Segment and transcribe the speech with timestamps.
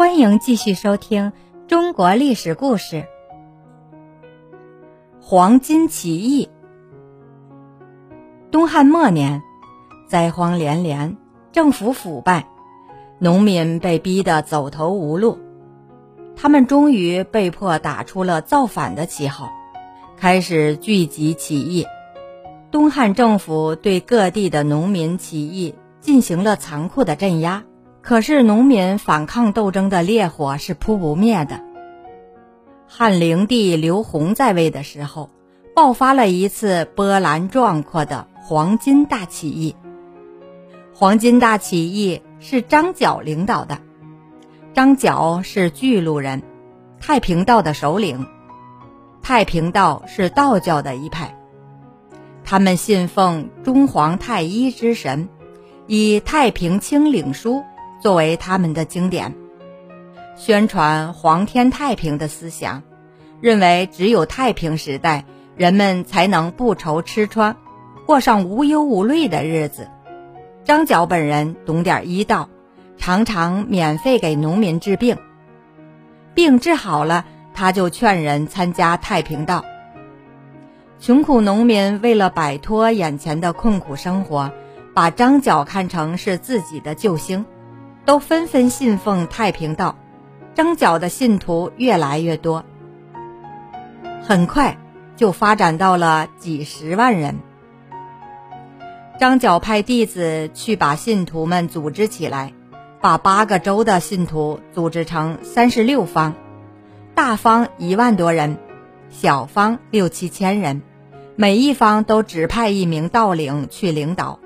[0.00, 1.30] 欢迎继续收听
[1.68, 3.04] 中国历史故事。
[5.20, 6.48] 黄巾起义。
[8.50, 9.42] 东汉末年，
[10.08, 11.18] 灾荒连连，
[11.52, 12.48] 政府腐败，
[13.18, 15.38] 农民被逼得走投无路，
[16.34, 19.50] 他们终于被迫打出了造反的旗号，
[20.16, 21.84] 开始聚集起义。
[22.70, 27.64] 东汉政府对各地的农民起义进行了残酷的镇压。
[28.10, 31.62] 可是，农民反抗斗争的烈火是扑不灭的。
[32.88, 35.30] 汉灵帝刘宏在位的时候，
[35.76, 39.76] 爆发了一次波澜壮阔的黄巾大起义。
[40.92, 43.78] 黄巾大起义是张角领导的。
[44.74, 46.42] 张角是巨鹿人，
[46.98, 48.26] 太平道的首领。
[49.22, 51.38] 太平道是道教的一派，
[52.42, 55.28] 他们信奉中皇太一之神，
[55.86, 57.58] 以《太平清领书》。
[58.00, 59.34] 作为他们的经典，
[60.34, 62.82] 宣传皇天太平的思想，
[63.42, 67.56] 认为只有太平时代，人们才能不愁吃穿，
[68.06, 69.88] 过上无忧无虑的日子。
[70.64, 72.48] 张角本人懂点医道，
[72.96, 75.18] 常常免费给农民治病，
[76.34, 79.62] 病治好了，他就劝人参加太平道。
[80.98, 84.50] 穷苦农民为了摆脱眼前的困苦生活，
[84.94, 87.44] 把张角看成是自己的救星。
[88.04, 89.96] 都纷纷信奉太平道，
[90.54, 92.64] 张角的信徒越来越多，
[94.22, 94.78] 很快
[95.16, 97.38] 就发展到了几十万人。
[99.18, 102.54] 张角派弟子去把信徒们组织起来，
[103.02, 106.34] 把八个州的信徒组织成三十六方，
[107.14, 108.56] 大方一万多人，
[109.10, 110.80] 小方六七千人，
[111.36, 114.40] 每一方都指派一名道领去领导，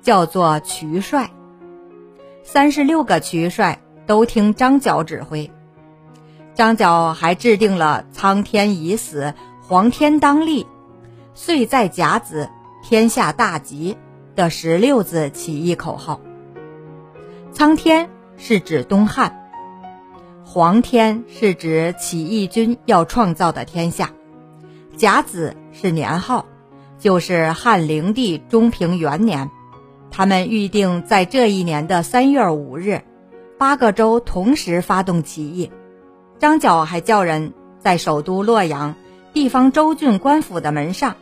[0.00, 1.30] 叫做渠帅。
[2.42, 5.50] 三十六个渠帅都听张角指挥，
[6.54, 10.66] 张角还制定了“苍天已死，黄天当立，
[11.34, 12.50] 岁在甲子，
[12.82, 13.96] 天下大吉”
[14.34, 16.20] 的十六字起义口号。
[17.52, 19.48] 苍天是指东汉，
[20.44, 24.10] 黄天是指起义军要创造的天下，
[24.96, 26.46] 甲子是年号，
[26.98, 29.50] 就是汉灵帝中平元年。
[30.10, 33.02] 他们预定在这一年的三月五日，
[33.58, 35.70] 八个州同时发动起义。
[36.38, 38.94] 张角还叫人在首都洛阳
[39.32, 41.16] 地方州郡官府的门上，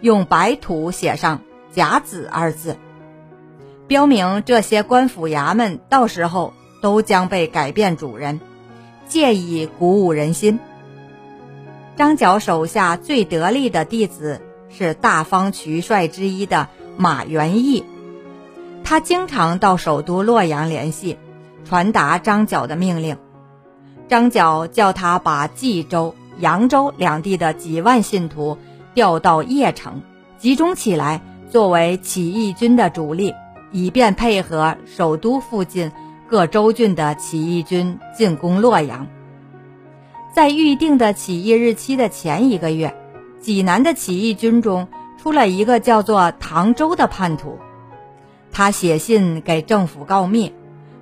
[0.00, 2.76] 用白土写上“甲子”二字，
[3.86, 8.40] 标明这些官府衙门到时候都将被改变主人，
[9.06, 10.58] 借以鼓舞人心。
[11.96, 14.40] 张角手下最得力的弟子
[14.70, 17.84] 是大方渠帅之一的马元义。
[18.90, 21.16] 他经常到首都洛阳联系，
[21.64, 23.16] 传达张角的命令。
[24.08, 28.58] 张角叫他把冀州、扬州两地的几万信徒
[28.92, 30.02] 调到邺城，
[30.38, 33.32] 集中起来作为起义军的主力，
[33.70, 35.92] 以便配合首都附近
[36.28, 39.06] 各州郡的起义军进攻洛阳。
[40.34, 42.92] 在预定的起义日期的前一个月，
[43.38, 47.56] 济南的起义军中出了一个叫做唐周的叛徒。
[48.52, 50.52] 他写信给政府告密，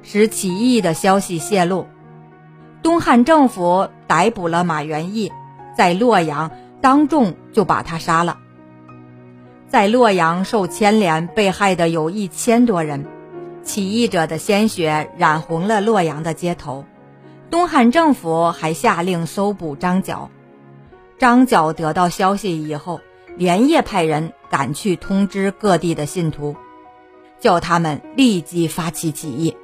[0.02, 1.86] 使起义的消息泄露。
[2.82, 5.32] 东汉政府逮捕了马元义，
[5.76, 6.50] 在洛阳
[6.80, 8.38] 当众就把他杀了。
[9.68, 13.04] 在洛阳受牵连被害的有一千多人，
[13.62, 16.84] 起义者的鲜血染红了洛阳的街头。
[17.50, 20.30] 东汉政府还下令搜捕张角。
[21.18, 23.00] 张角得到消息以后，
[23.36, 26.54] 连夜派人赶去通知各地的信徒。
[27.40, 29.56] 叫他们立即发起起义。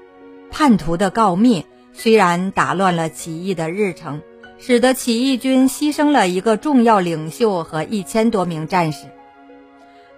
[0.50, 4.22] 叛徒的告密虽然打乱了起义的日程，
[4.58, 9.06] 使得起义军牺牲了一个重要领袖和一千多名战士，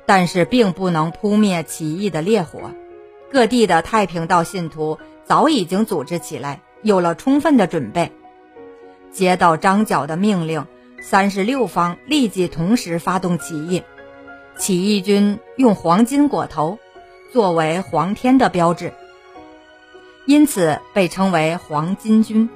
[0.04, 2.70] 但是并不能扑灭起义的烈火。
[3.30, 8.12] 各地的太平道信徒早已经组织起来，有了充分的准备。
[9.10, 10.66] 接到张角的命令，
[11.00, 13.82] 三十六方立即同时发动起义。
[14.58, 16.78] 起义军用黄金裹头。
[17.36, 18.94] 作为黄天的标志，
[20.24, 22.48] 因此被称为黄巾军。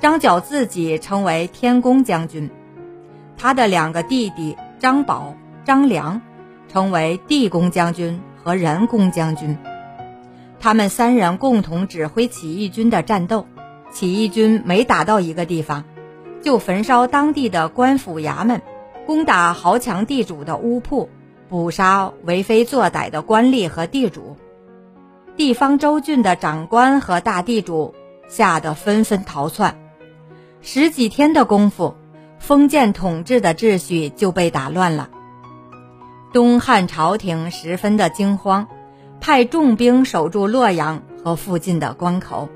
[0.00, 2.48] 张角自己称为天公将军，
[3.36, 5.34] 他的两个弟弟张宝、
[5.66, 6.22] 张良
[6.72, 9.54] 称为地公将军和人公将军。
[10.58, 13.46] 他们三人共同指挥起义军的战斗。
[13.92, 15.84] 起义军每打到一个地方，
[16.40, 18.62] 就焚烧当地的官府衙门，
[19.06, 21.10] 攻打豪强地主的屋铺。
[21.48, 24.36] 捕杀为非作歹的官吏和地主，
[25.36, 27.94] 地方州郡的长官和大地主
[28.28, 29.78] 吓得纷纷逃窜。
[30.60, 31.94] 十几天的功夫，
[32.38, 35.08] 封建统治的秩序就被打乱了。
[36.32, 38.68] 东汉朝廷十分的惊慌，
[39.20, 42.48] 派重兵守住洛阳和附近的关口，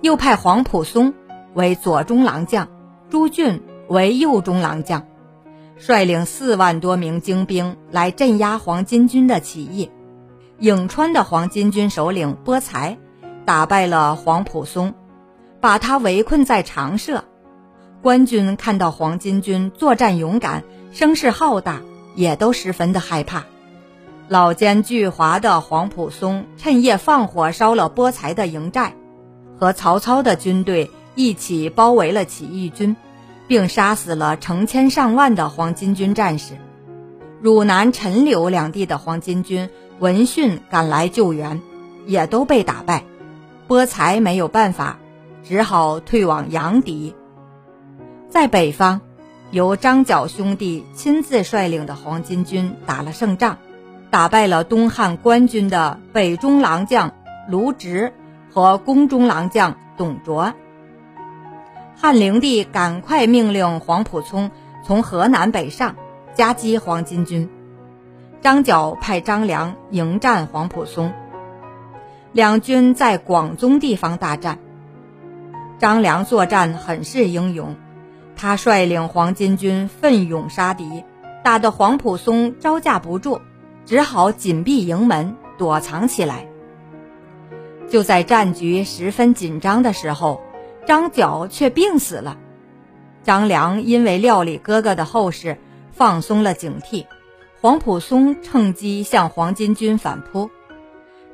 [0.00, 1.12] 又派黄埔松
[1.54, 2.68] 为左中郎将，
[3.10, 5.06] 朱俊为右中郎将，
[5.78, 9.90] 率领四万多名精兵来镇压黄巾军的起义。
[10.60, 12.98] 颍川的黄巾军首领波才
[13.44, 14.94] 打败了黄埔松，
[15.60, 17.24] 把他围困在长社。
[18.02, 21.80] 官军看到黄巾军作战勇敢，声势浩大。
[22.16, 23.44] 也都十分的害怕。
[24.28, 28.94] 老奸巨猾的黄埔松趁夜放火烧了波才的营寨，
[29.60, 32.96] 和曹操的军队一起包围了起义军，
[33.48, 36.54] 并杀死了成千上万的黄巾军战士。
[37.40, 41.60] 汝南、陈留两地的黄巾军闻讯赶来救援，
[42.06, 43.04] 也都被打败。
[43.66, 44.98] 波才没有办法，
[45.42, 47.14] 只好退往阳翟。
[48.28, 49.00] 在北方。
[49.52, 53.58] 由张角兄弟亲自率领的黄巾军打了胜仗，
[54.10, 57.12] 打败了东汉官军的北中郎将
[57.48, 58.12] 卢植
[58.52, 60.52] 和宫中郎将董卓。
[61.98, 64.50] 汉灵帝赶快命令黄埔聪
[64.84, 65.96] 从河南北上，
[66.34, 67.48] 夹击黄巾军。
[68.42, 71.10] 张角派张良迎战黄埔松，
[72.32, 74.58] 两军在广宗地方大战。
[75.78, 77.74] 张良作战很是英勇。
[78.36, 81.02] 他率领黄巾军奋勇杀敌，
[81.42, 83.40] 打得黄埔松招架不住，
[83.86, 86.46] 只好紧闭营门躲藏起来。
[87.88, 90.42] 就在战局十分紧张的时候，
[90.86, 92.38] 张角却病死了。
[93.22, 95.58] 张良因为料理哥哥的后事，
[95.92, 97.06] 放松了警惕。
[97.60, 100.50] 黄埔松趁机向黄巾军反扑，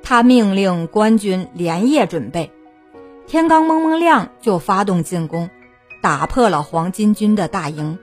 [0.03, 2.51] 他命令官军连夜准备，
[3.27, 5.51] 天刚蒙蒙亮就发动进攻。
[6.01, 7.97] 打破了黄巾军的大营。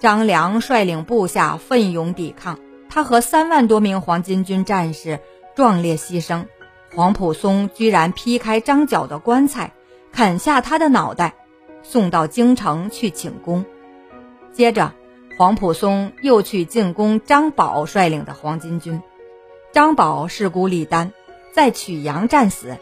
[0.00, 2.58] 张良率领部下奋勇抵抗，
[2.88, 5.20] 他和三万多名黄巾军战士
[5.54, 6.46] 壮烈牺牲。
[6.92, 9.72] 黄埔松居然劈开张角的棺材，
[10.12, 11.34] 砍下他的脑袋，
[11.82, 13.64] 送到京城去请功。
[14.52, 14.92] 接着，
[15.38, 19.02] 黄埔松又去进攻张宝率领的黄巾军，
[19.72, 21.12] 张宝势孤力单，
[21.52, 22.76] 在曲阳战死。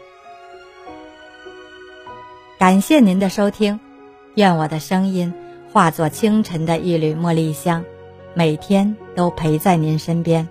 [2.59, 3.79] 感谢您的收听。
[4.35, 5.33] 愿我的声音
[5.73, 7.83] 化作清晨的一缕茉莉香，
[8.33, 10.47] 每天都陪在您身边。